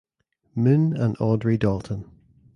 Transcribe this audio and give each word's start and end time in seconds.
Moon 0.55 0.97
and 0.97 1.15
Audrey 1.19 1.59
Dalton. 1.59 2.09